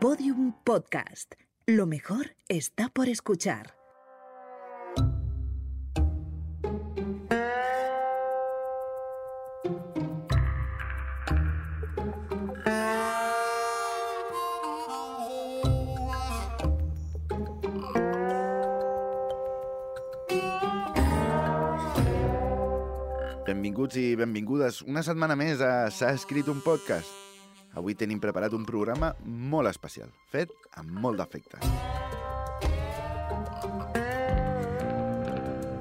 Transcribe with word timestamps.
Podium 0.00 0.54
Podcast. 0.64 1.34
Lo 1.66 1.84
mejor 1.84 2.34
está 2.48 2.88
por 2.88 3.10
escuchar. 3.10 3.74
Benvinguts 23.46 23.96
i 24.00 24.14
benvingudes 24.16 24.80
una 24.80 25.02
setmana 25.04 25.36
més 25.36 25.60
a 25.60 25.90
S'ha 25.92 26.14
escrit 26.16 26.48
un 26.48 26.64
podcast. 26.64 27.29
Avui 27.78 27.94
tenim 27.94 28.18
preparat 28.22 28.54
un 28.56 28.64
programa 28.66 29.12
molt 29.24 29.70
especial, 29.70 30.10
fet 30.32 30.50
amb 30.80 30.90
molt 31.02 31.20
d'afecte. 31.20 31.60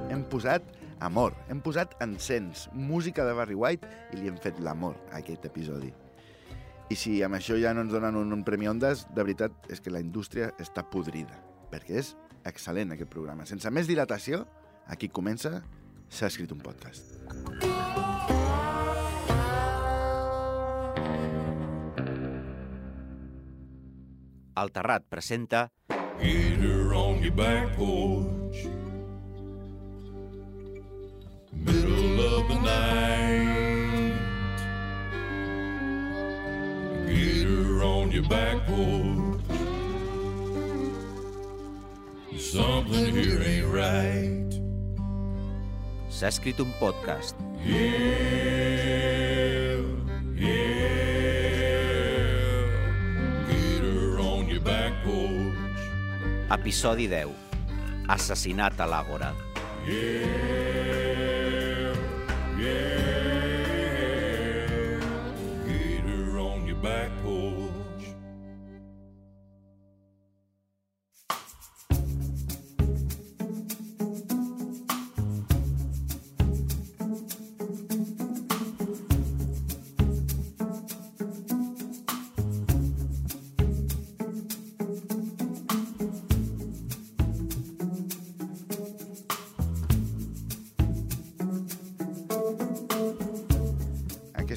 Hem 0.10 0.22
posat 0.30 0.68
amor, 1.06 1.34
hem 1.50 1.64
posat 1.66 1.96
encens, 2.04 2.68
música 2.74 3.26
de 3.26 3.34
Barry 3.34 3.58
White 3.58 3.90
i 4.14 4.20
li 4.20 4.30
hem 4.30 4.38
fet 4.38 4.60
l'amor 4.62 4.98
a 5.10 5.24
aquest 5.24 5.48
episodi. 5.50 5.92
I 6.90 6.98
si 6.98 7.20
amb 7.26 7.38
això 7.38 7.58
ja 7.62 7.74
no 7.74 7.86
ens 7.86 7.94
donen 7.94 8.18
un, 8.18 8.34
un 8.34 8.46
Premi 8.46 8.70
Ondas, 8.70 9.06
de 9.14 9.22
veritat 9.22 9.70
és 9.70 9.82
que 9.82 9.94
la 9.94 10.02
indústria 10.02 10.52
està 10.62 10.86
podrida, 10.86 11.38
perquè 11.74 12.00
és 12.02 12.16
excel·lent 12.50 12.96
aquest 12.96 13.12
programa. 13.14 13.46
Sense 13.50 13.70
més 13.74 13.90
dilatació, 13.90 14.46
aquí 14.90 15.10
comença 15.10 15.60
S'ha 16.10 16.26
escrit 16.26 16.52
un 16.52 16.62
podcast. 16.66 17.20
El 24.60 24.72
Terrat 24.76 25.06
presenta 25.08 25.72
Get 26.20 26.60
her 26.60 26.94
on 26.94 27.22
your 27.24 27.32
back 27.32 27.78
porch. 27.78 28.68
Middle 31.54 32.20
of 32.20 32.48
the 32.50 32.60
night. 32.60 34.14
Get 37.08 37.48
her 37.48 37.84
on 37.84 38.12
your 38.12 38.28
back 38.28 38.68
porch. 38.68 39.40
Something 42.38 43.16
here 43.16 43.42
ain't 43.42 43.74
right. 43.74 44.52
S'ha 46.10 46.28
escrit 46.28 46.60
un 46.60 46.74
podcast. 46.82 47.36
Yeah, 47.64 48.69
Episodi 56.50 57.06
10. 57.06 57.30
Assassinat 58.10 58.80
a 58.82 58.88
l'Àgora. 58.90 59.30
Yeah, 59.86 61.09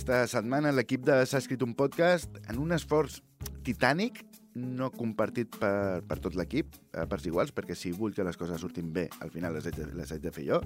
Aquesta 0.02 0.26
setmana 0.26 0.72
l'equip 0.74 1.04
de 1.06 1.14
S'ha 1.30 1.38
escrit 1.38 1.60
un 1.62 1.76
podcast 1.78 2.32
en 2.50 2.56
un 2.58 2.74
esforç 2.74 3.20
titànic, 3.62 4.16
no 4.58 4.88
compartit 4.90 5.54
per, 5.62 6.02
per 6.02 6.16
tot 6.24 6.34
l'equip, 6.34 6.74
a 6.98 7.04
parts 7.06 7.28
iguals, 7.30 7.52
perquè 7.54 7.76
si 7.78 7.92
vull 7.94 8.10
que 8.16 8.26
les 8.26 8.34
coses 8.40 8.58
surtin 8.58 8.88
bé, 8.90 9.04
al 9.22 9.30
final 9.30 9.54
les 9.54 9.68
haig 9.70 9.78
de, 9.78 9.86
les 9.94 10.10
haig 10.10 10.24
de 10.24 10.32
fer 10.34 10.48
jo, 10.48 10.58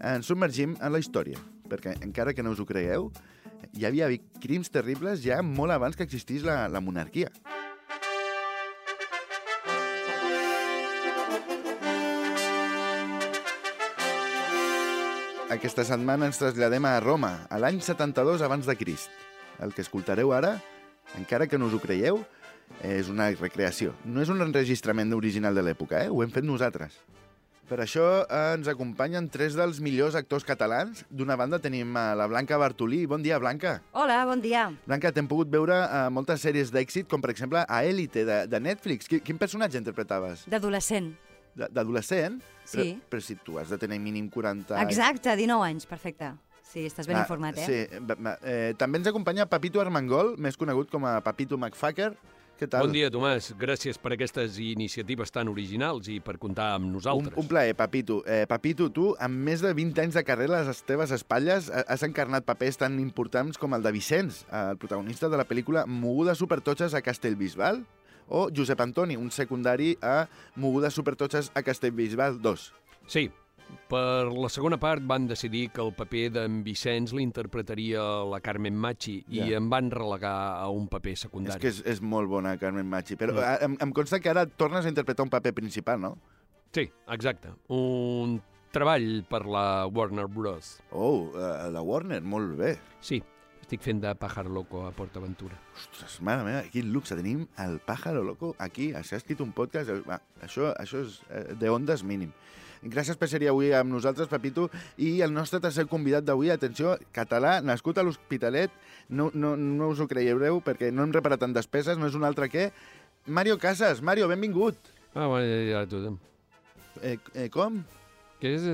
ens 0.00 0.32
submergim 0.32 0.78
en 0.80 0.94
la 0.96 1.02
història, 1.02 1.42
perquè 1.68 1.92
encara 2.08 2.32
que 2.32 2.40
no 2.40 2.54
us 2.56 2.62
ho 2.64 2.64
creieu, 2.64 3.10
hi 3.76 3.84
havia 3.84 4.08
crims 4.40 4.72
terribles 4.72 5.20
ja 5.20 5.42
molt 5.44 5.76
abans 5.76 6.00
que 6.00 6.08
existís 6.08 6.48
la, 6.48 6.62
la 6.72 6.80
monarquia. 6.80 7.28
Aquesta 15.54 15.84
setmana 15.86 16.26
ens 16.26 16.40
traslladem 16.40 16.82
a 16.88 16.96
Roma, 16.98 17.44
a 17.46 17.60
l'any 17.62 17.76
72 17.78 18.42
abans 18.42 18.66
de 18.66 18.74
Crist. 18.74 19.10
El 19.62 19.70
que 19.70 19.84
escoltareu 19.84 20.32
ara, 20.34 20.56
encara 21.14 21.46
que 21.46 21.60
no 21.60 21.68
us 21.68 21.76
ho 21.76 21.78
creieu, 21.78 22.24
és 22.82 23.06
una 23.12 23.28
recreació. 23.36 23.92
No 24.02 24.24
és 24.24 24.32
un 24.34 24.42
enregistrament 24.42 25.14
original 25.14 25.54
de 25.54 25.62
l'època, 25.62 26.00
eh? 26.02 26.08
ho 26.10 26.24
hem 26.24 26.32
fet 26.34 26.42
nosaltres. 26.48 26.96
Per 27.70 27.78
això 27.84 28.06
eh, 28.24 28.40
ens 28.56 28.66
acompanyen 28.72 29.28
tres 29.30 29.54
dels 29.54 29.78
millors 29.84 30.18
actors 30.18 30.44
catalans. 30.44 31.04
D'una 31.06 31.36
banda 31.38 31.60
tenim 31.62 31.94
a 31.96 32.08
la 32.18 32.26
Blanca 32.28 32.58
Bartolí. 32.58 33.04
Bon 33.06 33.22
dia, 33.22 33.38
Blanca. 33.38 33.76
Hola, 33.92 34.24
bon 34.26 34.42
dia. 34.42 34.66
Blanca, 34.88 35.14
t'hem 35.14 35.30
pogut 35.30 35.52
veure 35.54 35.84
a 35.86 36.08
moltes 36.10 36.42
sèries 36.42 36.74
d'èxit, 36.74 37.06
com 37.06 37.22
per 37.22 37.30
exemple 37.30 37.62
a 37.62 37.84
Élite, 37.86 38.26
de, 38.26 38.42
de 38.50 38.60
Netflix. 38.66 39.06
Qui, 39.06 39.22
quin 39.22 39.38
personatge 39.38 39.78
interpretaves? 39.78 40.48
D'adolescent. 40.50 41.14
D'adolescent? 41.54 42.40
Sí. 42.64 42.78
Però, 42.78 43.00
però 43.10 43.20
si 43.22 43.36
tu 43.36 43.58
has 43.60 43.68
de 43.70 43.78
tenir 43.78 43.98
mínim 44.00 44.28
40 44.32 44.76
anys. 44.78 44.90
Exacte, 44.90 45.36
19 45.36 45.62
anys, 45.68 45.86
perfecte. 45.86 46.32
Sí, 46.64 46.86
estàs 46.88 47.06
ben 47.06 47.16
Ah, 47.16 47.20
informat, 47.22 47.58
eh? 47.58 47.64
Sí. 47.66 48.04
Eh, 48.42 48.74
també 48.76 48.98
ens 48.98 49.06
acompanya 49.06 49.46
Papito 49.46 49.80
Armengol, 49.80 50.34
més 50.38 50.56
conegut 50.56 50.90
com 50.90 51.04
a 51.06 51.20
Papito 51.22 51.56
McFacker. 51.58 52.14
Què 52.58 52.68
tal? 52.70 52.84
Bon 52.86 52.92
dia, 52.94 53.08
Tomàs. 53.10 53.52
Gràcies 53.58 53.98
per 53.98 54.12
aquestes 54.14 54.58
iniciatives 54.62 55.30
tan 55.34 55.48
originals 55.50 56.06
i 56.08 56.20
per 56.22 56.36
comptar 56.38 56.74
amb 56.76 56.86
Un, 56.86 56.92
nosaltres. 56.92 57.34
un 57.36 57.48
plaer, 57.50 57.74
Papito. 57.74 58.22
Eh, 58.26 58.46
Papito, 58.46 58.88
tu, 58.94 59.14
amb 59.18 59.34
més 59.34 59.60
de 59.60 59.72
20 59.74 59.98
anys 60.00 60.14
de 60.14 60.22
carrera 60.24 60.60
a 60.60 60.64
les 60.64 60.82
teves 60.86 61.10
espatlles, 61.10 61.68
ha- 61.70 61.84
has 61.88 62.02
encarnat 62.06 62.44
papers 62.44 62.76
tan 62.78 62.98
importants 63.00 63.58
com 63.58 63.74
el 63.74 63.82
de 63.82 63.90
Vicenç, 63.92 64.44
el 64.52 64.76
protagonista 64.78 65.28
de 65.28 65.36
la 65.36 65.44
pel·lícula 65.44 65.84
Mogudes 65.86 66.38
supertotxes 66.38 66.94
a 66.94 67.02
Castellbisbal, 67.02 67.84
o 68.28 68.48
Josep 68.54 68.80
Antoni, 68.80 69.16
un 69.16 69.30
secundari 69.30 69.96
a 70.02 70.28
Mogudes 70.56 70.94
supertotxes 70.94 71.50
a 71.54 71.62
Castellbisbal 71.62 72.40
2. 72.42 72.72
Sí, 73.06 73.30
per 73.88 74.28
la 74.32 74.48
segona 74.52 74.76
part 74.78 75.02
van 75.06 75.26
decidir 75.26 75.70
que 75.72 75.80
el 75.82 75.92
paper 75.96 76.30
d'en 76.32 76.62
Vicenç 76.64 77.12
l'interpretaria 77.16 78.02
la 78.28 78.40
Carmen 78.40 78.76
Machi 78.76 79.24
i 79.28 79.40
Ja. 79.40 79.56
em 79.56 79.68
van 79.70 79.90
relegar 79.90 80.60
a 80.60 80.68
un 80.68 80.86
paper 80.88 81.12
És 81.12 81.20
secundari. 81.20 81.60
que 81.60 81.68
és, 81.68 81.82
és 81.86 82.00
molt 82.02 82.28
bona, 82.28 82.56
Carmen 82.58 82.86
Machi. 82.88 83.16
Però 83.16 83.32
Mm. 83.34 83.64
em, 83.64 83.76
em 83.80 83.92
consta 83.92 84.20
que 84.20 84.28
ara 84.30 84.46
tornes 84.46 84.84
a 84.84 84.88
interpretar 84.88 85.24
un 85.24 85.30
paper 85.30 85.54
principal, 85.54 86.00
no? 86.00 86.18
Sí, 86.72 86.90
exacte. 87.08 87.48
Un 87.68 88.40
treball 88.72 89.24
per 89.28 89.46
la 89.46 89.86
Warner 89.86 90.26
Bros. 90.26 90.80
Oh, 90.90 91.30
eh, 91.34 91.70
la 91.70 91.80
Warner, 91.82 92.20
molt 92.22 92.56
bé. 92.58 92.78
Sí, 93.00 93.22
estic 93.74 93.82
fent 93.82 94.00
de 94.00 94.14
Pájaro 94.14 94.50
Loco 94.50 94.86
a 94.86 94.92
PortAventura. 94.92 95.56
Ostres, 95.74 96.20
mare 96.22 96.44
meva, 96.46 96.62
quin 96.70 96.92
luxe. 96.92 97.16
Tenim 97.16 97.46
el 97.58 97.80
Pájaro 97.82 98.22
Loco 98.22 98.54
aquí. 98.58 98.92
S'ha 99.02 99.16
escrit 99.16 99.40
un 99.40 99.52
podcast. 99.52 99.90
eh, 99.90 100.02
Va, 100.06 100.20
això, 100.42 100.72
això 100.78 101.02
és 101.02 101.20
eh, 101.30 101.54
de 101.58 101.70
ondes 101.70 102.04
mínim. 102.04 102.30
Gràcies 102.84 103.16
per 103.16 103.28
ser 103.28 103.42
avui 103.48 103.72
amb 103.72 103.90
nosaltres, 103.90 104.28
Pepito. 104.28 104.70
I 104.98 105.22
el 105.22 105.32
nostre 105.32 105.58
tercer 105.60 105.86
convidat 105.88 106.24
d'avui, 106.24 106.50
atenció, 106.50 106.98
català, 107.12 107.60
nascut 107.62 107.98
a 107.98 108.04
l'Hospitalet. 108.04 108.70
No, 109.08 109.30
no, 109.34 109.56
no 109.56 109.88
us 109.88 110.00
ho 110.00 110.06
creiereu 110.06 110.60
perquè 110.60 110.92
no 110.92 111.02
hem 111.02 111.12
reparat 111.12 111.42
en 111.42 111.52
despeses, 111.52 111.98
no 111.98 112.06
és 112.06 112.14
un 112.14 112.24
altre 112.24 112.48
que... 112.48 112.70
Mario 113.26 113.58
Casas. 113.58 114.02
Mario, 114.02 114.28
benvingut. 114.28 114.76
Ah, 115.14 115.26
bueno, 115.26 115.48
ja, 115.48 115.80
ja 115.80 115.86
tothom. 115.88 116.18
Eh, 117.02 117.18
eh, 117.34 117.48
com? 117.50 117.82
Què 118.38 118.54
és 118.54 118.68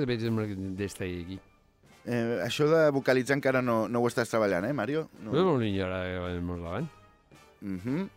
d'esta 0.77 1.07
aquí? 1.07 1.39
Eh, 2.07 2.41
això 2.45 2.67
de 2.71 2.87
vocalitzar 2.97 3.37
encara 3.37 3.61
no, 3.63 3.85
no 3.89 4.01
ho 4.01 4.09
estàs 4.09 4.31
treballant, 4.33 4.65
eh, 4.65 4.73
Mario? 4.77 5.09
No. 5.21 5.35
No, 5.35 5.59
no, 5.59 5.85
ara 5.85 6.41
molt 6.41 6.63
davant. 6.65 6.89
Uh 7.61 7.77
-huh. 7.77 8.09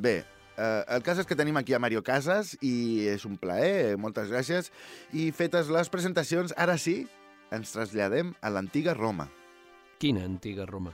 Bé, 0.00 0.24
eh, 0.56 0.84
el 0.88 1.02
cas 1.02 1.18
és 1.18 1.26
que 1.26 1.36
tenim 1.36 1.56
aquí 1.56 1.74
a 1.74 1.78
Mario 1.78 2.02
Casas 2.02 2.56
i 2.60 3.06
és 3.06 3.24
un 3.24 3.36
plaer, 3.36 3.98
moltes 3.98 4.30
gràcies. 4.30 4.70
I 5.12 5.30
fetes 5.30 5.68
les 5.68 5.88
presentacions, 5.88 6.54
ara 6.56 6.78
sí, 6.78 7.06
ens 7.50 7.72
traslladem 7.72 8.34
a 8.40 8.50
l'antiga 8.50 8.94
Roma. 8.94 9.28
Quina 9.98 10.24
antiga 10.24 10.66
Roma? 10.66 10.92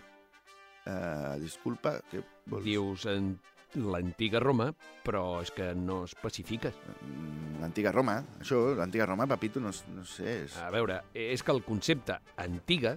Uh, 0.89 1.39
disculpa, 1.41 2.01
què 2.11 2.23
vols? 2.47 2.65
Dius 2.65 3.05
en 3.07 3.39
l'antiga 3.75 4.41
Roma, 4.41 4.71
però 5.05 5.41
és 5.43 5.51
que 5.55 5.73
no 5.77 6.03
especifiques. 6.07 6.77
Mm, 7.03 7.59
L'antiga 7.63 7.93
Roma, 7.93 8.21
això, 8.41 8.63
l'antiga 8.79 9.07
Roma, 9.09 9.27
papito, 9.27 9.61
no, 9.61 9.73
no 9.95 10.07
sé... 10.07 10.45
És... 10.45 10.57
A 10.63 10.71
veure, 10.75 11.03
és 11.13 11.43
que 11.43 11.53
el 11.53 11.65
concepte 11.67 12.19
antiga 12.39 12.97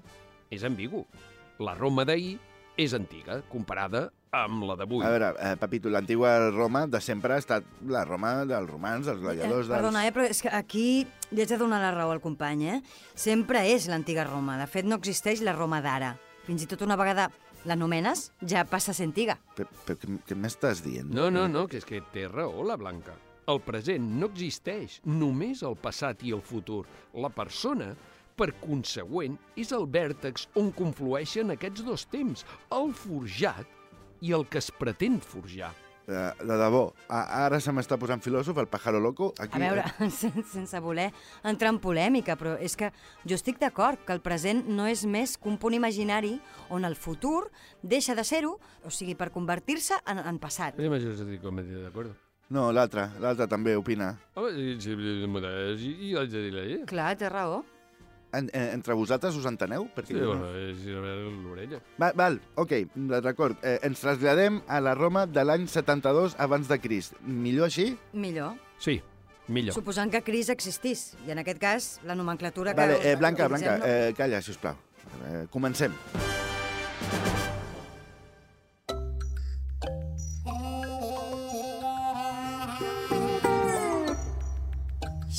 és 0.54 0.64
ambigu. 0.68 1.04
La 1.62 1.76
Roma 1.76 2.06
d'ahir 2.08 2.38
és 2.80 2.94
antiga, 2.96 3.42
comparada 3.52 4.08
amb 4.32 4.64
la 4.64 4.78
d'avui. 4.80 5.04
A 5.04 5.12
veure, 5.12 5.34
eh, 5.44 5.56
Pepito, 5.60 5.92
l'antigua 5.92 6.38
Roma 6.54 6.86
de 6.88 7.02
sempre 7.04 7.36
ha 7.36 7.42
estat 7.42 7.68
la 7.92 8.06
Roma 8.08 8.46
dels 8.48 8.70
romans, 8.70 9.06
dels 9.10 9.20
gladiadors, 9.20 9.68
dels... 9.68 9.76
Perdona, 9.76 10.06
eh, 10.08 10.14
però 10.16 10.30
és 10.30 10.40
que 10.46 10.54
aquí 10.56 10.86
li 11.32 11.44
haig 11.44 11.52
de 11.52 11.60
donar 11.60 11.82
la 11.84 11.92
raó 11.92 12.14
al 12.16 12.24
company, 12.24 12.68
eh? 12.78 12.82
Sempre 13.16 13.66
és 13.74 13.90
l'antiga 13.92 14.24
Roma. 14.30 14.56
De 14.62 14.70
fet, 14.72 14.88
no 14.88 15.02
existeix 15.02 15.44
la 15.44 15.56
Roma 15.58 15.82
d'ara. 15.84 16.16
Fins 16.48 16.64
i 16.64 16.70
tot 16.70 16.82
una 16.86 16.98
vegada 16.98 17.28
l'anomenes, 17.66 18.30
ja 18.48 18.64
passa 18.68 18.94
a 18.94 18.98
ser 18.98 19.10
antiga. 19.10 19.38
Però, 19.58 19.68
però 19.86 20.00
què, 20.02 20.16
què 20.28 20.38
m'estàs 20.38 20.84
dient? 20.86 21.12
No, 21.14 21.30
no, 21.34 21.48
no, 21.52 21.68
que 21.70 21.82
és 21.82 21.88
que 21.88 22.02
té 22.14 22.28
raó 22.30 22.66
la 22.68 22.78
Blanca. 22.80 23.18
El 23.52 23.62
present 23.66 24.06
no 24.22 24.30
existeix, 24.32 25.00
només 25.06 25.64
el 25.68 25.76
passat 25.82 26.24
i 26.24 26.34
el 26.36 26.44
futur. 26.46 26.84
La 27.18 27.32
persona, 27.34 27.92
per 28.38 28.52
consegüent, 28.62 29.38
és 29.60 29.74
el 29.76 29.88
vèrtex 29.92 30.48
on 30.62 30.72
conflueixen 30.78 31.54
aquests 31.56 31.86
dos 31.88 32.06
temps, 32.14 32.46
el 32.78 32.94
forjat 32.96 33.80
i 34.22 34.36
el 34.38 34.46
que 34.48 34.62
es 34.62 34.70
pretén 34.78 35.20
forjar. 35.22 35.74
Eh, 36.08 36.32
de 36.44 36.56
debò, 36.58 36.94
a, 37.14 37.46
ara 37.46 37.60
se 37.62 37.72
m'està 37.72 37.96
posant 38.02 38.20
filòsof, 38.24 38.58
el 38.58 38.68
pájaro 38.68 39.00
loco. 39.00 39.34
Aquí, 39.40 39.62
A 39.62 39.62
veure, 39.62 39.84
sen- 40.12 40.44
sense 40.50 40.80
voler 40.82 41.12
entrar 41.44 41.70
en 41.72 41.80
polèmica, 41.80 42.36
però 42.36 42.56
és 42.60 42.76
que 42.76 42.90
jo 43.24 43.36
estic 43.38 43.60
d'acord 43.62 44.02
que 44.06 44.12
el 44.14 44.20
present 44.22 44.66
no 44.68 44.88
és 44.90 45.06
més 45.06 45.38
que 45.38 45.48
un 45.48 45.60
punt 45.62 45.74
imaginari 45.78 46.34
on 46.70 46.86
el 46.86 46.96
futur 46.96 47.52
deixa 47.84 48.16
de 48.18 48.24
ser-ho, 48.26 48.58
o 48.84 48.90
sigui, 48.90 49.16
per 49.16 49.30
convertir-se 49.32 50.00
en, 50.08 50.20
en 50.26 50.40
passat. 50.42 50.76
Sí, 50.76 50.90
jo 50.90 51.14
estic 51.14 51.42
completament 51.46 51.86
d'acord. 51.86 52.18
No, 52.52 52.66
l'altre, 52.76 53.06
l'altre 53.24 53.46
també 53.48 53.78
opina. 53.80 54.10
Home, 54.36 54.50
sí, 54.58 54.74
sí, 54.82 54.96
sí, 54.98 55.22
haig 56.20 56.34
de 56.34 56.42
dir-li, 56.50 56.66
eh? 56.74 56.86
Clar, 56.90 57.14
té 57.16 57.30
raó. 57.32 57.62
En, 58.34 58.48
en, 58.56 58.68
entre 58.78 58.96
vosaltres 58.96 59.36
us 59.36 59.46
enteneu? 59.50 59.90
Perquè 59.96 60.14
Sí, 60.14 60.20
jo 60.20 60.30
bueno, 60.32 60.48
no. 60.48 60.58
és 60.72 60.86
a 60.88 61.02
veure 61.04 61.32
l'orella. 61.44 61.80
Va, 62.00 62.12
val, 62.16 62.40
ok, 62.56 62.74
d'acord. 63.22 63.58
Eh, 63.64 63.78
ens 63.84 64.00
traslladem 64.00 64.62
a 64.72 64.80
la 64.80 64.94
Roma 64.96 65.26
de 65.28 65.44
l'any 65.44 65.68
72 65.68 66.38
abans 66.40 66.70
de 66.72 66.80
Crist. 66.80 67.18
Millor 67.28 67.68
així? 67.68 67.90
Millor. 68.14 68.56
Sí, 68.80 69.02
millor. 69.52 69.76
Suposant 69.76 70.10
que 70.14 70.24
Cris 70.24 70.50
existís. 70.50 71.12
I 71.28 71.36
en 71.36 71.44
aquest 71.44 71.60
cas, 71.60 71.92
la 72.08 72.16
nomenclatura 72.16 72.72
que... 72.74 72.80
Vale, 72.86 73.02
eh, 73.04 73.16
Blanca, 73.20 73.48
Blanca, 73.52 73.78
eh, 73.84 74.14
calla, 74.18 74.40
sisplau. 74.42 74.80
Eh, 75.28 75.46
comencem. 75.52 75.92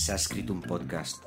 S'ha 0.02 0.16
escrit 0.18 0.50
un 0.50 0.60
podcast. 0.64 1.22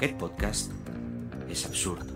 Aquest 0.00 0.14
podcast, 0.16 0.70
és 1.52 1.60
absurd. 1.68 2.06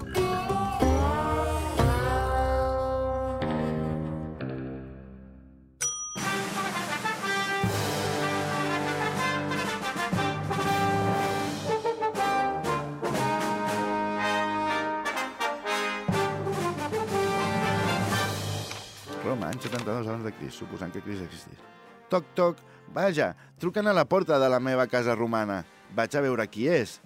Roma, 19.20 19.50
any 19.50 19.60
72 19.60 20.08
abans 20.08 20.24
de 20.24 20.32
Crist, 20.32 20.56
suposant 20.56 20.88
que 20.88 21.02
Crist 21.04 21.20
existís. 21.20 21.60
Toc, 22.08 22.24
toc, 22.32 22.64
vaja, 22.96 23.34
truquen 23.60 23.92
a 23.92 23.92
la 23.92 24.08
porta 24.08 24.40
de 24.40 24.48
la 24.48 24.56
meva 24.72 24.88
casa 24.88 25.12
romana. 25.12 25.66
Vaig 25.92 26.16
a 26.16 26.24
veure 26.24 26.48
qui 26.48 26.70
és. 26.72 27.02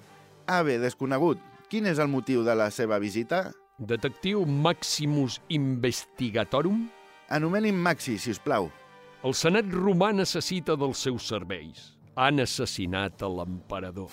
Ave, 0.49 0.79
desconegut, 0.81 1.41
quin 1.69 1.85
és 1.91 1.99
el 2.01 2.09
motiu 2.09 2.41
de 2.47 2.55
la 2.57 2.71
seva 2.73 2.97
visita? 3.03 3.51
Detectiu 3.79 4.47
Maximus 4.49 5.43
Investigatorum, 5.53 6.87
Anomeni'm 7.29 7.77
Maxi, 7.85 8.17
si 8.19 8.33
us 8.33 8.41
plau. 8.41 8.71
el 9.27 9.35
senat 9.35 9.67
romà 9.75 10.13
necessita 10.15 10.77
dels 10.79 11.01
seus 11.05 11.27
serveis. 11.29 11.99
Han 12.17 12.41
assassinat 12.41 13.21
a 13.23 13.29
l'emperador. 13.29 14.09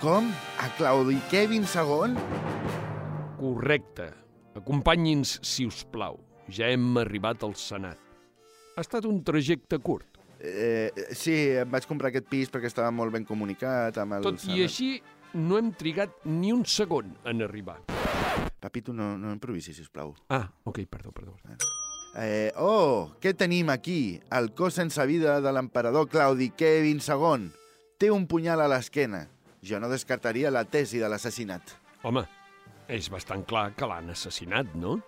Com? 0.00 0.32
A 0.58 0.68
Claudi 0.78 1.20
Kevin 1.30 1.62
II? 1.62 2.16
Correcte. 3.38 4.08
Acompanyi'ns, 4.56 5.38
si 5.42 5.66
us 5.66 5.84
plau. 5.84 6.18
Ja 6.48 6.66
hem 6.72 6.96
arribat 6.98 7.44
al 7.44 7.54
senat. 7.54 7.98
Ha 8.74 8.80
estat 8.80 9.04
un 9.04 9.22
trajecte 9.22 9.78
curt. 9.78 10.07
Eh, 10.38 10.92
sí, 11.18 11.34
em 11.58 11.70
vaig 11.70 11.86
comprar 11.90 12.12
aquest 12.12 12.28
pis 12.30 12.50
perquè 12.52 12.70
estava 12.70 12.92
molt 12.94 13.14
ben 13.14 13.26
comunicat 13.26 13.96
amb 13.98 14.18
el... 14.18 14.26
Tot 14.28 14.44
i 14.52 14.62
així, 14.62 14.92
no 15.34 15.58
hem 15.58 15.72
trigat 15.76 16.24
ni 16.30 16.52
un 16.54 16.64
segon 16.66 17.10
en 17.26 17.42
arribar. 17.42 17.80
Papito, 18.58 18.94
no, 18.94 19.16
no 19.18 19.32
improvisis, 19.34 19.76
si 19.76 19.84
us 19.86 19.90
plau. 19.90 20.14
Ah, 20.34 20.46
ok, 20.64 20.82
perdó, 20.90 21.12
perdó. 21.14 21.36
Eh, 22.18 22.50
oh, 22.56 23.12
què 23.22 23.34
tenim 23.38 23.68
aquí? 23.70 24.18
El 24.34 24.52
cos 24.58 24.78
sense 24.80 25.04
vida 25.06 25.38
de 25.44 25.52
l'emperador 25.54 26.08
Claudi 26.10 26.50
Kevin 26.50 27.02
II. 27.02 27.50
Té 27.98 28.10
un 28.14 28.26
punyal 28.30 28.62
a 28.62 28.70
l'esquena. 28.70 29.26
Jo 29.62 29.78
no 29.82 29.90
descartaria 29.90 30.50
la 30.54 30.64
tesi 30.64 31.02
de 31.02 31.10
l'assassinat. 31.10 31.74
Home, 32.06 32.24
és 32.88 33.10
bastant 33.12 33.44
clar 33.46 33.72
que 33.76 33.86
l'han 33.90 34.14
assassinat, 34.14 34.74
no? 34.78 34.98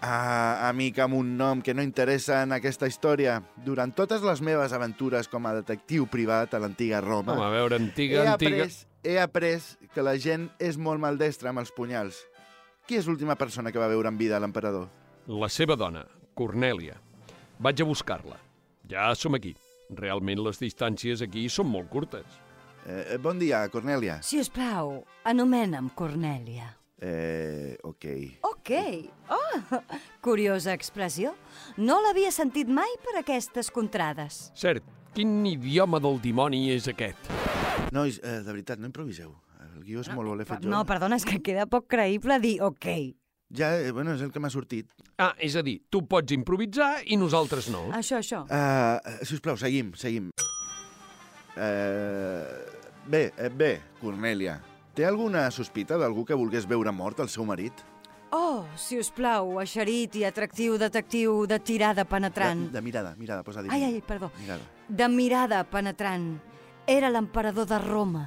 Ah, 0.00 0.68
amic 0.68 1.00
amb 1.02 1.16
un 1.18 1.32
nom 1.36 1.58
que 1.64 1.74
no 1.74 1.82
interessa 1.82 2.44
en 2.44 2.54
aquesta 2.54 2.86
història. 2.86 3.40
Durant 3.66 3.90
totes 3.96 4.22
les 4.22 4.42
meves 4.46 4.72
aventures 4.76 5.26
com 5.30 5.48
a 5.50 5.54
detectiu 5.56 6.06
privat 6.06 6.54
a 6.54 6.60
l'antiga 6.62 7.00
Roma, 7.02 7.34
Home, 7.34 7.46
a 7.46 7.50
veure, 7.50 7.80
antiga, 7.82 8.22
he, 8.22 8.28
antiga... 8.30 8.62
après, 8.62 8.78
he 9.02 9.18
après 9.18 9.66
que 9.94 10.04
la 10.06 10.14
gent 10.22 10.48
és 10.62 10.78
molt 10.78 11.02
maldestra 11.02 11.50
amb 11.50 11.64
els 11.64 11.74
punyals. 11.74 12.22
Qui 12.86 13.00
és 13.00 13.10
l'última 13.10 13.34
persona 13.36 13.74
que 13.74 13.82
va 13.82 13.90
veure 13.90 14.08
en 14.08 14.16
vida 14.16 14.38
l'emperador? 14.40 14.86
La 15.28 15.50
seva 15.52 15.76
dona, 15.76 16.06
Cornèlia. 16.38 16.94
Vaig 17.58 17.82
a 17.82 17.88
buscar-la. 17.88 18.38
Ja 18.88 19.10
som 19.18 19.34
aquí. 19.34 19.56
Realment 19.98 20.40
les 20.44 20.62
distàncies 20.62 21.24
aquí 21.24 21.48
són 21.50 21.68
molt 21.74 21.90
curtes. 21.90 22.38
Eh, 22.86 23.18
bon 23.20 23.36
dia, 23.40 23.66
Cornèlia. 23.68 24.22
Si 24.22 24.38
us 24.38 24.48
plau, 24.48 25.02
anomena'm 25.28 25.90
Cornèlia. 25.98 26.77
Eh, 27.00 27.76
ok. 27.82 28.04
Ok. 28.42 28.70
Oh, 29.30 29.80
curiosa 30.24 30.74
expressió. 30.74 31.34
No 31.78 32.00
l'havia 32.02 32.32
sentit 32.34 32.68
mai 32.68 32.90
per 33.04 33.20
aquestes 33.20 33.70
contrades. 33.74 34.48
Cert, 34.58 34.86
quin 35.14 35.40
idioma 35.46 36.00
del 36.02 36.18
dimoni 36.22 36.68
és 36.74 36.88
aquest? 36.90 37.30
Nois, 37.94 38.18
eh, 38.22 38.40
de 38.42 38.50
veritat, 38.50 38.80
no 38.82 38.90
improviseu. 38.90 39.32
El 39.78 39.84
guió 39.86 40.02
és 40.02 40.10
molt 40.10 40.28
bo, 40.28 40.34
l'he 40.34 40.46
fet 40.48 40.64
jo. 40.64 40.70
No, 40.72 40.82
perdona, 40.88 41.16
és 41.16 41.26
que 41.26 41.38
queda 41.44 41.68
poc 41.70 41.86
creïble 41.90 42.40
dir 42.42 42.58
ok. 42.66 42.88
Ja, 43.54 43.70
eh, 43.78 43.92
bueno, 43.92 44.12
és 44.12 44.22
el 44.22 44.32
que 44.32 44.40
m'ha 44.42 44.50
sortit. 44.52 44.90
Ah, 45.16 45.32
és 45.40 45.56
a 45.56 45.62
dir, 45.64 45.78
tu 45.88 46.02
pots 46.06 46.34
improvisar 46.34 46.98
i 47.06 47.16
nosaltres 47.16 47.70
no. 47.72 47.86
Això, 47.96 48.18
això. 48.20 48.42
Uh, 48.44 49.22
si 49.24 49.38
us 49.38 49.44
plau, 49.44 49.56
seguim, 49.56 49.94
seguim. 49.96 50.28
Uh, 51.56 52.44
bé, 53.08 53.30
eh, 53.38 53.48
bé, 53.48 53.78
Cornèlia. 54.02 54.58
Té 54.98 55.04
alguna 55.06 55.44
sospita 55.54 55.94
d'algú 55.94 56.24
que 56.26 56.34
volgués 56.34 56.64
veure 56.66 56.90
mort 56.90 57.20
el 57.22 57.28
seu 57.30 57.44
marit? 57.46 57.84
Oh, 58.34 58.64
si 58.74 58.96
us 58.98 59.12
plau, 59.14 59.60
eixerit 59.62 60.16
i 60.18 60.24
atractiu 60.26 60.74
detectiu 60.74 61.44
de 61.46 61.60
tirada 61.62 62.02
penetrant. 62.02 62.64
De, 62.66 62.74
de 62.74 62.82
mirada, 62.82 63.12
mirada, 63.14 63.44
posa 63.46 63.62
dir. 63.62 63.70
Ai, 63.70 63.84
ai, 63.86 64.00
perdó. 64.02 64.32
Mirada. 64.40 64.66
De 64.88 65.06
mirada 65.08 65.60
penetrant. 65.70 66.26
Era 66.90 67.12
l'emperador 67.14 67.68
de 67.70 67.78
Roma. 67.78 68.24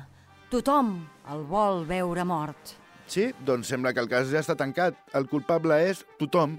Tothom 0.48 0.94
el 1.34 1.44
vol 1.50 1.84
veure 1.90 2.24
mort. 2.24 2.72
Sí, 3.04 3.28
doncs 3.44 3.68
sembla 3.68 3.92
que 3.92 4.00
el 4.00 4.08
cas 4.08 4.32
ja 4.32 4.40
està 4.40 4.56
tancat. 4.56 4.96
El 5.12 5.28
culpable 5.28 5.76
és 5.90 6.06
tothom. 6.22 6.56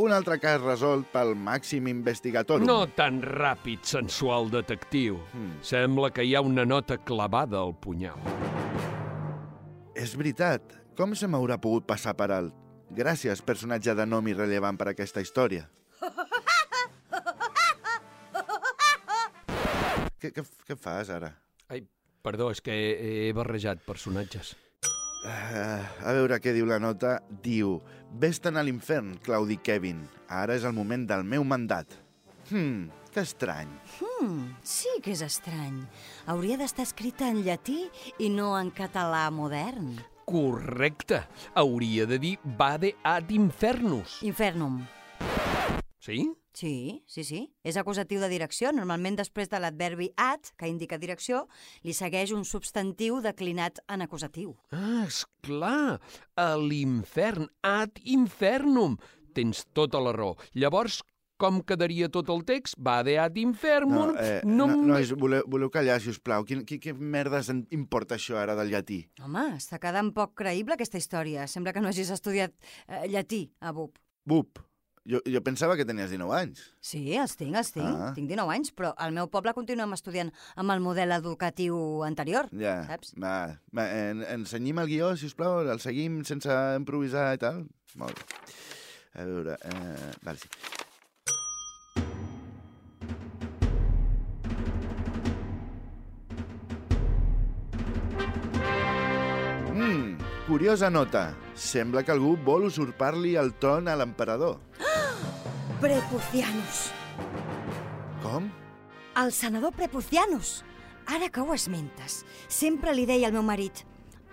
Un 0.00 0.14
altre 0.16 0.38
cas 0.40 0.62
resolt 0.62 1.10
pel 1.12 1.34
màxim 1.36 1.90
investigator. 1.92 2.64
No 2.64 2.86
tan 2.96 3.20
ràpid, 3.20 3.84
sensual 3.84 4.48
detectiu. 4.48 5.20
Mm. 5.34 5.60
Sembla 5.60 6.14
que 6.16 6.24
hi 6.24 6.32
ha 6.32 6.40
una 6.40 6.64
nota 6.64 6.96
clavada 6.96 7.60
al 7.60 7.76
punyal. 7.76 8.49
És 10.00 10.14
veritat. 10.16 10.62
Com 10.96 11.12
se 11.12 11.28
m'haurà 11.28 11.58
pogut 11.60 11.84
passar 11.88 12.14
per 12.16 12.30
alt? 12.32 12.54
Gràcies, 12.96 13.42
personatge 13.44 13.92
de 13.94 14.06
nom 14.08 14.26
irrellevant 14.32 14.78
per 14.80 14.88
aquesta 14.90 15.20
història. 15.20 15.66
què, 20.20 20.32
què, 20.32 20.42
què 20.66 20.76
fas, 20.80 21.12
ara? 21.12 21.34
Ai, 21.68 21.84
perdó, 22.24 22.48
és 22.54 22.64
que 22.64 22.72
he, 22.72 22.90
he 23.28 23.32
barrejat 23.36 23.84
personatges. 23.84 24.54
Uh, 25.20 25.84
a 26.08 26.14
veure 26.16 26.40
què 26.40 26.56
diu 26.56 26.64
la 26.68 26.80
nota. 26.80 27.18
Diu, 27.44 27.76
vés-te'n 28.22 28.56
a 28.56 28.64
l'infern, 28.64 29.18
Claudi 29.26 29.60
Kevin. 29.60 30.00
Ara 30.32 30.56
és 30.56 30.64
el 30.64 30.72
moment 30.76 31.04
del 31.12 31.28
meu 31.28 31.44
mandat. 31.44 31.92
Hmm, 32.48 32.88
que 33.10 33.24
estrany. 33.26 33.70
Hmm, 33.98 34.54
sí 34.62 34.90
que 35.04 35.12
és 35.14 35.22
estrany. 35.26 35.82
Hauria 36.30 36.58
d'estar 36.60 36.86
escrita 36.86 37.28
en 37.28 37.42
llatí 37.46 37.84
i 38.18 38.30
no 38.32 38.54
en 38.58 38.70
català 38.74 39.26
modern. 39.34 39.96
Correcte. 40.30 41.24
Hauria 41.58 42.06
de 42.06 42.20
dir 42.22 42.36
vade 42.58 42.94
ad 43.02 43.30
infernus. 43.34 44.20
Infernum. 44.22 44.84
Sí? 46.00 46.30
Sí, 46.52 47.02
sí, 47.06 47.22
sí. 47.24 47.40
És 47.62 47.76
acusatiu 47.80 48.20
de 48.20 48.28
direcció. 48.30 48.72
Normalment 48.74 49.18
després 49.18 49.50
de 49.50 49.60
l'adverbi 49.62 50.10
at, 50.18 50.50
que 50.58 50.68
indica 50.68 50.98
direcció, 50.98 51.44
li 51.86 51.94
segueix 51.96 52.34
un 52.36 52.44
substantiu 52.44 53.20
declinat 53.24 53.80
en 53.88 54.02
acusatiu. 54.04 54.56
Ah, 54.74 55.06
esclar, 55.06 56.00
a 56.36 56.48
l'infern, 56.58 57.48
ad 57.62 58.02
infernum. 58.04 58.98
Tens 59.34 59.64
tota 59.72 60.02
la 60.02 60.12
raó. 60.16 60.34
Llavors, 60.58 61.00
com 61.40 61.62
quedaria 61.66 62.10
tot 62.12 62.28
el 62.32 62.44
text? 62.48 62.76
Va 62.76 63.00
de 63.06 63.16
ad 63.22 63.36
infernum... 63.40 64.12
No, 64.12 64.20
eh, 64.20 64.40
no, 64.44 64.68
no, 64.68 64.78
nois, 64.92 65.10
voleu, 65.18 65.42
voleu 65.50 65.72
callar, 65.72 65.98
si 66.04 66.12
us 66.12 66.20
plau. 66.20 66.44
Quin, 66.48 66.66
quin, 66.68 66.80
què 66.84 66.94
merdes 66.94 67.48
en 67.52 67.64
importa 67.74 68.18
això 68.20 68.38
ara 68.40 68.54
del 68.58 68.72
llatí? 68.74 69.02
Home, 69.24 69.46
està 69.58 69.80
quedant 69.82 70.12
poc 70.16 70.36
creïble 70.42 70.76
aquesta 70.76 71.00
història. 71.00 71.48
Sembla 71.50 71.72
que 71.74 71.82
no 71.82 71.88
hagis 71.90 72.12
estudiat 72.12 72.52
eh, 72.86 73.06
llatí 73.10 73.46
a 73.60 73.72
BUP. 73.76 73.96
Bup. 74.28 74.60
Jo, 75.10 75.18
jo 75.24 75.40
pensava 75.42 75.74
que 75.78 75.86
tenies 75.88 76.10
19 76.12 76.34
anys. 76.36 76.60
Sí, 76.84 77.00
els 77.16 77.32
tinc, 77.40 77.54
els 77.56 77.70
tinc. 77.72 77.88
Ah. 77.88 78.10
Tinc 78.14 78.28
19 78.28 78.52
anys, 78.52 78.70
però 78.76 78.90
al 79.00 79.14
meu 79.16 79.30
poble 79.32 79.54
continuem 79.56 79.96
estudiant 79.96 80.28
amb 80.60 80.74
el 80.74 80.82
model 80.84 81.16
educatiu 81.16 82.04
anterior, 82.06 82.50
Ja, 82.52 82.82
saps? 82.86 83.14
va, 83.16 83.32
va 83.74 83.86
en, 83.96 84.20
ensenyim 84.36 84.78
el 84.84 84.92
guió, 84.92 85.14
si 85.16 85.30
us 85.32 85.34
plau, 85.38 85.62
el 85.64 85.80
seguim 85.80 86.20
sense 86.28 86.52
improvisar 86.76 87.30
i 87.34 87.40
tal. 87.40 87.64
Molt 87.98 88.20
bé. 88.20 88.28
A 89.16 89.24
veure, 89.26 89.56
eh, 89.66 90.12
vale, 90.22 90.38
sí. 90.38 90.52
Curiosa 100.60 100.90
nota. 100.90 101.34
Sembla 101.56 102.02
que 102.04 102.12
algú 102.12 102.34
vol 102.44 102.66
usurpar-li 102.68 103.32
el 103.40 103.54
tron 103.56 103.86
a 103.88 103.94
l'emperador. 103.96 104.58
Prepucianus. 105.80 106.90
Com? 108.20 108.50
El 109.16 109.32
senador 109.32 109.72
Prepucianus. 109.72 110.58
Ara 111.08 111.30
que 111.32 111.40
ho 111.40 111.54
esmentes, 111.56 112.26
sempre 112.52 112.92
li 112.92 113.06
deia 113.08 113.30
al 113.30 113.38
meu 113.38 113.46
marit 113.46 113.86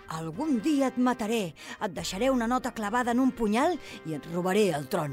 algun 0.08 0.56
dia 0.64 0.86
et 0.88 0.96
mataré, 0.96 1.54
et 1.84 1.92
deixaré 1.92 2.30
una 2.32 2.46
nota 2.48 2.70
clavada 2.72 3.12
en 3.12 3.20
un 3.20 3.32
punyal 3.32 3.74
i 4.08 4.14
et 4.16 4.28
robaré 4.32 4.70
el 4.72 4.86
tron. 4.88 5.12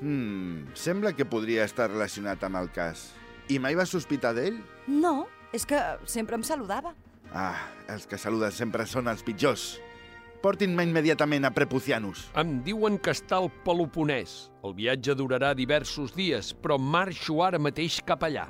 Hmm, 0.00 0.72
sembla 0.72 1.12
que 1.12 1.26
podria 1.28 1.66
estar 1.68 1.90
relacionat 1.90 2.44
amb 2.44 2.60
el 2.62 2.70
cas. 2.72 3.10
I 3.52 3.58
mai 3.60 3.76
vas 3.76 3.92
sospitar 3.92 4.32
d'ell? 4.36 4.56
No, 4.88 5.26
és 5.52 5.68
que 5.68 5.80
sempre 6.08 6.40
em 6.40 6.44
saludava. 6.44 6.94
Ah, 7.32 7.68
els 7.92 8.08
que 8.08 8.16
saluden 8.16 8.52
sempre 8.56 8.88
són 8.88 9.12
els 9.12 9.24
pitjors. 9.24 9.74
Portin-me 10.44 10.84
immediatament 10.84 11.46
a 11.48 11.50
Prepucianus. 11.56 12.26
Em 12.36 12.58
diuen 12.66 12.98
que 13.00 13.14
està 13.14 13.38
al 13.38 13.46
Peloponès. 13.64 14.50
El 14.60 14.74
viatge 14.76 15.14
durarà 15.16 15.54
diversos 15.56 16.12
dies, 16.12 16.50
però 16.52 16.76
marxo 16.76 17.38
ara 17.40 17.56
mateix 17.56 17.96
cap 18.04 18.26
allà. 18.28 18.44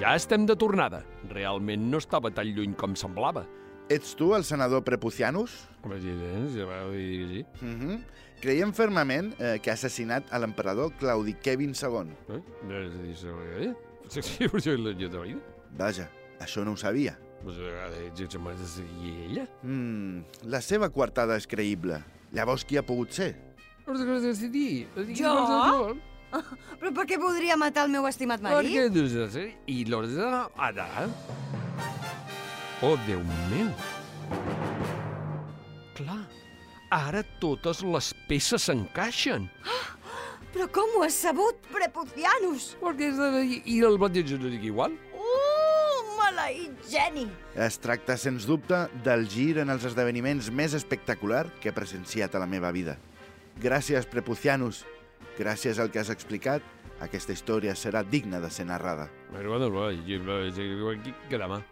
Ja 0.00 0.14
estem 0.16 0.46
de 0.48 0.56
tornada. 0.56 1.02
Realment 1.28 1.84
no 1.92 2.00
estava 2.00 2.30
tan 2.32 2.48
lluny 2.48 2.72
com 2.80 2.96
semblava. 2.96 3.44
Ets 3.92 4.14
tu 4.16 4.30
el 4.32 4.44
senador 4.44 4.80
Prepucianus? 4.88 5.66
Sí. 5.84 7.44
Mm 7.60 7.76
-hmm. 7.76 8.00
Creiem 8.40 8.72
fermament 8.72 9.34
eh, 9.38 9.60
que 9.60 9.70
ha 9.70 9.74
assassinat 9.74 10.32
a 10.32 10.38
l'emperador 10.38 10.92
Claudi 10.98 11.34
Kevin 11.34 11.74
II. 11.76 12.10
Vaja, 15.76 16.08
això 16.40 16.64
no 16.64 16.72
ho 16.72 16.76
sabia. 16.76 17.25
I 18.82 19.14
ella? 19.28 19.46
Mm, 19.62 20.24
la 20.50 20.60
seva 20.64 20.88
coartada 20.90 21.36
és 21.38 21.46
creïble. 21.46 22.00
Llavors 22.34 22.64
qui 22.66 22.78
ha 22.78 22.82
pogut 22.82 23.14
ser? 23.14 23.34
Jo? 25.14 25.32
Però 26.80 26.90
per 26.96 27.04
què 27.06 27.18
podria 27.22 27.56
matar 27.60 27.86
el 27.86 27.92
meu 27.94 28.06
estimat 28.10 28.42
marit? 28.42 28.74
Perquè 28.74 28.88
no 28.90 29.06
sé 29.12 29.28
si... 29.32 29.46
I 29.70 29.84
l'ordre 29.88 30.26
ara... 30.58 31.06
Oh, 32.84 32.96
Déu 33.06 33.22
meu! 33.52 33.70
Clar, 35.96 36.24
ara 36.92 37.22
totes 37.40 37.80
les 37.86 38.10
peces 38.28 38.66
s'encaixen. 38.68 39.46
Però 40.52 40.66
com 40.72 40.98
ho 40.98 41.06
has 41.06 41.16
sabut, 41.22 41.62
Prepucianus? 41.70 42.74
Perquè 42.82 43.12
és 43.12 43.22
de... 43.22 43.46
I 43.64 43.80
el 43.86 43.98
mateix 44.02 44.34
no 44.36 44.50
dic 44.50 44.66
igual? 44.68 44.98
Uh, 46.46 46.52
maleït 46.52 46.90
geni! 46.90 47.26
Es 47.54 47.78
tracta, 47.82 48.16
sens 48.16 48.46
dubte, 48.46 48.86
del 49.04 49.26
gir 49.28 49.58
en 49.58 49.70
els 49.70 49.84
esdeveniments 49.84 50.50
més 50.50 50.74
espectacular 50.74 51.46
que 51.60 51.70
he 51.70 51.74
presenciat 51.74 52.34
a 52.34 52.38
la 52.38 52.46
meva 52.46 52.70
vida. 52.72 52.96
Gràcies, 53.58 54.06
Prepucianus. 54.06 54.84
Gràcies 55.38 55.78
al 55.80 55.90
que 55.90 55.98
has 55.98 56.10
explicat, 56.10 56.62
aquesta 57.00 57.32
història 57.32 57.74
serà 57.74 58.02
digna 58.04 58.40
de 58.40 58.50
ser 58.50 58.66
narrada. 58.66 59.08
Però 59.32 59.58
bueno, 59.58 59.70
bueno, 59.70 61.14
que 61.28 61.38
demà. 61.38 61.62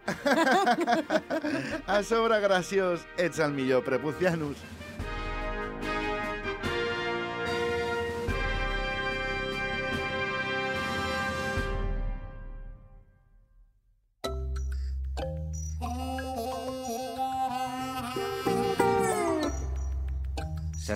A 1.86 2.02
sobre, 2.02 2.40
graciós, 2.40 3.06
ets 3.16 3.38
el 3.38 3.52
millor, 3.52 3.84
Prepucianus. 3.84 4.58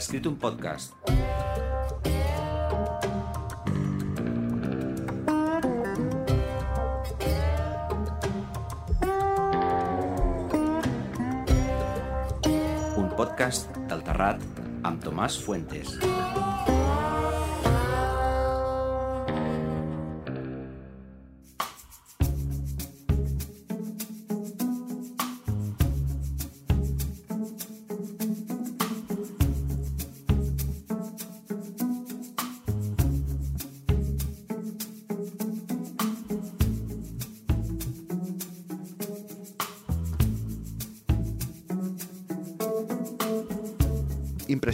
S'ha 0.08 0.16
escrit 0.16 0.26
un 0.26 0.36
podcast. 0.40 0.94
Un 12.96 13.10
podcast 13.18 13.76
del 13.90 14.00
Terrat 14.08 14.40
amb 14.88 15.04
Tomàs 15.04 15.36
Fuentes. 15.44 15.98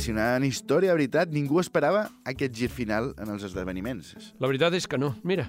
Impressionant 0.05 0.45
història, 0.45 0.93
veritat. 0.93 1.31
Ningú 1.33 1.61
esperava 1.63 2.03
aquest 2.29 2.53
gir 2.59 2.69
final 2.69 3.15
en 3.17 3.31
els 3.33 3.45
esdeveniments. 3.47 4.11
La 4.43 4.51
veritat 4.51 4.75
és 4.77 4.85
que 4.87 4.99
no. 5.01 5.15
Mira, 5.25 5.47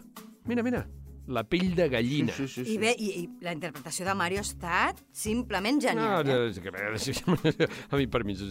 mira, 0.47 0.63
mira. 0.63 0.85
La 1.27 1.41
pell 1.43 1.73
de 1.75 1.87
gallina. 1.89 2.31
Sí, 2.37 2.45
sí, 2.47 2.63
sí. 2.63 2.75
I 2.75 2.77
bé, 2.77 2.91
i, 3.01 3.07
i 3.19 3.29
la 3.43 3.51
interpretació 3.51 4.05
de 4.05 4.13
Mario 4.15 4.39
ha 4.39 4.45
estat 4.45 4.99
simplement 5.11 5.79
No, 5.81 5.87
genial. 5.89 6.23
no, 6.23 6.35
eh? 6.45 6.51
és 6.51 6.59
que, 6.61 7.65
a 7.89 7.97
mi 7.99 8.05
per 8.07 8.21
mi 8.23 8.35
és 8.37 8.43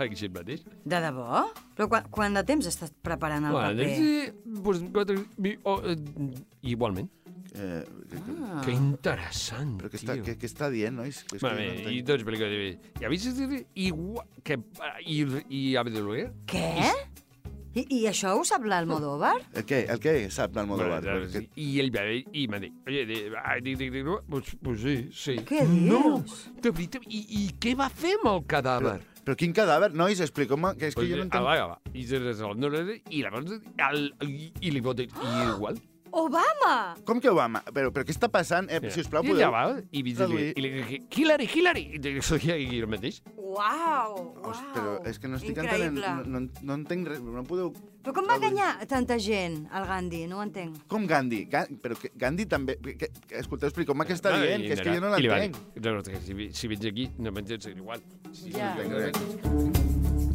així 0.00 0.30
mateix. 0.34 0.64
De 0.82 1.00
debò? 1.04 1.44
Però 1.76 1.86
quan, 1.92 2.08
quant 2.10 2.34
de 2.40 2.42
temps 2.48 2.66
estàs 2.72 2.90
preparant 3.04 3.44
el 3.50 3.52
Bueno, 3.52 3.84
paper? 3.84 3.94
sí, 4.00 4.88
quatre, 4.96 5.18
mi- 5.36 5.58
oh, 5.62 5.76
eh, 5.84 5.94
igualment. 6.72 7.12
Eh, 7.54 7.84
que, 8.10 8.16
que, 8.16 8.32
Ah. 8.44 8.60
Que 8.64 8.72
interessant, 8.72 9.76
però 9.80 9.88
què 9.90 9.98
està, 10.00 10.14
tio. 10.14 10.24
què, 10.24 10.36
què 10.38 10.46
està 10.48 10.70
dient, 10.70 10.94
nois? 10.96 11.22
Que 11.24 11.36
és 11.36 11.42
Va 11.44 11.50
que 11.50 11.56
bé, 11.56 11.82
no 11.84 11.90
i 11.90 12.02
t'ho 12.02 12.14
explico. 12.14 12.44
I 13.00 13.04
a 13.04 13.08
veces 13.08 13.38
igual 13.74 14.26
que 14.42 14.58
i 15.06 15.20
i 15.50 15.76
a 15.76 15.82
veure 15.84 16.32
Què? 16.46 16.90
I, 17.74 17.82
I 17.90 18.00
això 18.06 18.36
ho 18.38 18.44
sap 18.46 18.62
l'Almodóvar? 18.70 19.36
El 19.52 19.64
què? 19.66 19.80
El 19.90 19.98
què 19.98 20.30
sap 20.30 20.52
d'Almodóvar? 20.54 21.00
Bueno, 21.02 21.26
Perquè- 21.26 21.48
y 21.56 21.80
el 21.80 21.90
bebé 21.90 22.24
y 22.32 22.46
me 22.46 22.60
dice, 22.60 22.72
oye, 22.86 23.04
de, 23.06 23.32
ah, 23.36 23.56
di- 23.60 23.74
di- 23.74 23.90
di- 23.90 24.04
pues, 24.28 24.56
pues 24.62 24.80
sí, 24.80 25.08
sí. 25.12 25.34
Què 25.44 25.66
No, 25.66 26.20
dius? 26.22 26.50
de 26.62 26.70
veritat, 26.70 27.02
i, 27.08 27.24
i 27.28 27.48
què 27.58 27.74
va 27.76 27.88
fer 27.90 28.14
amb 28.20 28.30
el 28.32 28.44
cadàver? 28.46 29.00
Però 29.24 29.34
quin 29.36 29.52
cadàver? 29.52 29.92
Nois, 29.92 30.20
expliqueu-me, 30.20 30.76
que 30.76 30.86
és 30.86 30.94
que 30.94 31.00
Pues, 31.00 31.10
jo 31.10 31.16
no 31.16 31.22
entenc. 31.24 31.42
va, 31.42 31.66
va. 31.66 31.80
I 31.94 32.04
se 32.06 32.18
resol, 32.20 32.56
no, 32.60 32.68
no, 32.70 32.82
no, 32.84 32.92
i 33.10 33.22
llavors, 33.24 33.50
el, 33.90 34.14
i, 34.22 34.52
i 34.60 34.70
li 34.70 34.80
pot 34.80 34.96
dir, 34.96 35.08
i 35.08 35.50
igual. 35.56 35.80
Obama! 36.14 36.94
Com 37.04 37.18
que 37.20 37.28
Obama? 37.28 37.60
Però, 37.74 37.90
però 37.94 38.04
què 38.06 38.14
està 38.14 38.28
passant? 38.30 38.68
Eh, 38.70 38.78
si 38.94 39.02
us 39.02 39.08
plau, 39.10 39.24
I 39.26 39.32
podeu... 39.32 39.48
allà 39.48 39.50
va, 39.50 39.80
i, 39.90 40.00
i, 40.00 40.14
i, 40.14 40.62
li 40.62 40.70
dic, 40.76 41.18
Hillary, 41.18 41.48
Hillary, 41.50 41.82
i, 41.96 42.00
i, 42.00 42.54
i 42.76 42.82
el 42.84 42.86
mateix. 42.90 43.18
Uau, 43.34 43.56
uau. 43.56 44.52
Os, 44.52 44.60
però 44.76 44.94
és 45.10 45.18
que 45.18 45.30
no 45.30 45.40
estic 45.40 45.58
Increïble. 45.58 45.88
entenent... 45.90 46.28
No, 46.30 46.44
no, 46.44 46.62
no 46.70 46.78
entenc 46.78 47.10
res. 47.10 47.20
No 47.24 47.42
podeu... 47.48 47.72
Però 48.04 48.14
com 48.14 48.28
va 48.28 48.36
enganyar 48.38 48.70
tanta 48.86 49.16
gent, 49.18 49.62
el 49.74 49.86
Gandhi? 49.88 50.24
No 50.30 50.38
ho 50.38 50.44
entenc. 50.46 50.82
Com 50.92 51.06
Gandhi? 51.10 51.44
Ga 51.50 51.64
però 51.82 51.98
que 51.98 52.12
Gandhi 52.20 52.46
també... 52.50 52.76
Que, 52.84 53.10
que, 53.10 53.40
escolteu, 53.40 53.72
expliceu-me 53.72 54.06
què 54.06 54.14
està 54.18 54.36
dient, 54.38 54.68
que 54.68 54.76
és 54.78 54.84
que 54.84 54.94
jo 54.94 55.02
no 55.02 55.14
I 55.18 55.26
l'entenc. 55.26 55.58
No, 55.80 55.96
no, 55.98 56.04
si, 56.28 56.50
si 56.54 56.70
vens 56.70 56.86
aquí, 56.92 57.08
no 57.18 57.34
m'entens 57.34 57.72
igual. 57.74 58.04
Sí, 58.30 58.54
Ja. 58.54 58.74
no 58.84 60.33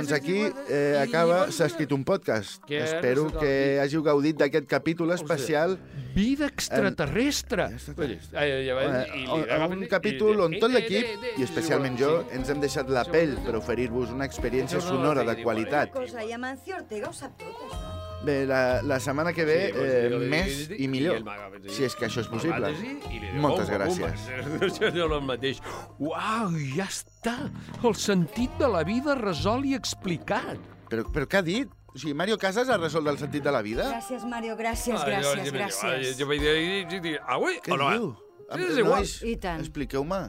doncs 0.00 0.12
aquí 0.16 0.38
eh, 0.68 0.98
acaba 1.02 1.50
S'ha 1.52 1.66
escrit 1.70 1.92
un 1.92 2.02
podcast. 2.04 2.62
Què? 2.66 2.80
Espero 2.84 3.28
que 3.38 3.78
hàgiu 3.82 4.02
gaudit 4.02 4.36
d'aquest 4.40 4.66
capítol 4.66 5.12
especial. 5.12 5.78
Vida 6.14 6.46
extraterrestre. 6.50 7.68
Eh, 7.70 9.20
i- 9.20 9.26
un- 9.28 9.72
un 9.82 9.86
capítol 9.86 10.40
on 10.40 10.58
tot 10.58 10.70
l'equip, 10.70 11.06
i 11.38 11.42
especialment 11.42 11.96
jo, 11.98 12.24
ens 12.32 12.48
hem 12.50 12.60
deixat 12.60 12.88
la 12.90 13.04
pell 13.04 13.36
per 13.44 13.54
oferir-vos 13.56 14.10
una 14.10 14.24
experiència 14.26 14.80
sonora 14.80 15.22
de 15.24 15.42
qualitat. 15.42 15.92
Cosa, 15.92 16.24
i 16.24 16.32
Amancio 16.32 16.76
Ortega 16.76 17.08
ho 17.08 17.12
sap 17.12 17.36
tot, 17.38 17.48
això. 17.70 17.99
Bé, 18.22 18.44
la, 18.44 18.82
la 18.82 18.98
setmana 19.00 19.32
que 19.32 19.46
ve, 19.46 19.68
Sí, 19.68 19.72
pues, 19.78 19.92
eh, 19.94 20.10
li- 20.10 20.26
més 20.28 20.68
li- 20.68 20.76
i 20.76 20.84
i 20.84 20.88
millor, 20.92 21.16
el 21.16 21.24
maga, 21.24 21.46
sí. 21.62 21.70
si 21.72 21.84
és 21.86 21.94
que 21.96 22.04
això 22.04 22.20
és 22.20 22.28
possible. 22.28 22.56
El 22.56 22.60
maga, 22.60 22.76
sí, 22.76 22.98
i 23.08 23.18
li 23.18 23.30
diu, 23.30 23.40
Moltes 23.40 23.70
"Bomba, 23.70 23.84
gràcies. 23.86 24.26
bomba". 24.44 24.66
Això 24.66 24.88
és 24.90 24.94
el 24.94 25.14
mateix. 25.24 25.62
Uau, 25.98 26.50
ja 26.76 26.84
està! 26.84 27.36
El 27.82 27.94
sentit 27.96 28.50
de 28.60 28.68
la 28.68 28.82
vida 28.84 29.14
resolt 29.14 29.64
i 29.64 29.74
explicat. 29.74 30.58
Però, 30.90 31.04
però 31.10 31.26
què 31.26 31.38
ha 31.38 31.42
dit? 31.42 31.68
O 31.94 31.98
sigui, 31.98 32.12
Mario 32.14 32.36
Casas 32.38 32.68
ha 32.68 32.76
resolt 32.76 33.08
el 33.08 33.16
sentit 33.18 33.42
de 33.42 33.50
la 33.50 33.62
vida? 33.62 33.88
Gràcies, 33.90 34.22
Mario, 34.28 34.54
gràcies, 34.56 35.00
gràcies, 35.00 35.50
gràcies. 35.52 36.18
Jo 36.20 36.26
vaig 36.28 36.40
dir, 37.02 37.18
avui 37.26 37.56
Què 37.64 37.72
o 37.72 37.76
no? 37.80 37.90
diu? 37.90 38.12
Sí, 38.52 38.62
és 38.68 38.78
igual. 38.78 39.00
Nois, 39.00 39.22
I 39.22 39.36
tant. 39.36 39.60
Expliqueu-me. 39.64 40.28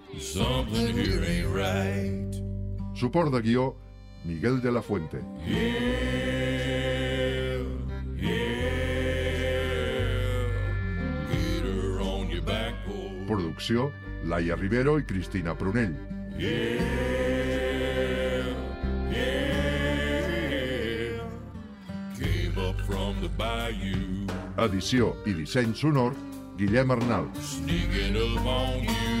Something 0.19 0.93
here 0.97 1.23
ain't 1.23 1.47
right. 1.55 2.31
Suport 2.95 3.31
de 3.31 3.41
guió, 3.41 3.75
Miguel 4.23 4.61
de 4.61 4.71
la 4.71 4.81
Fuente. 4.81 5.17
Yeah, 5.47 5.57
yeah. 8.17 8.41
Get 11.31 11.63
her 11.63 12.01
on 12.01 12.29
your 12.29 12.43
back 12.43 12.75
porch. 12.85 13.27
Producció, 13.27 13.91
Laia 14.25 14.55
Rivero 14.55 14.97
i 14.99 15.03
Cristina 15.05 15.55
Prunell. 15.57 15.95
Yeah, 16.37 16.83
yeah. 19.09 19.61
Came 22.19 22.57
up 22.59 22.79
from 22.81 23.21
the 23.21 23.29
bayou, 23.37 24.27
Edició 24.57 25.15
i 25.25 25.33
disseny 25.33 25.73
sonor, 25.73 26.13
Guillem 26.57 26.91
Arnal. 26.91 27.31
sneaking 27.41 28.15
up 28.17 28.45
on 28.45 28.83
you. 28.83 29.20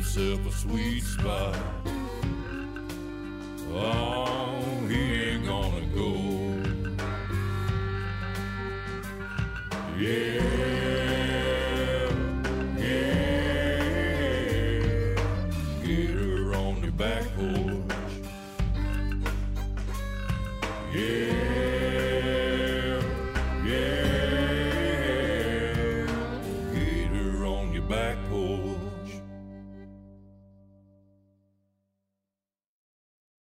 Found 0.00 0.14
himself 0.14 0.46
a 0.46 0.58
sweet 0.58 1.02
spot. 1.02 1.56
Oh, 3.70 4.19